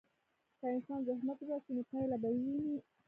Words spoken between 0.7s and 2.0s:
انسان زحمت وباسي، نو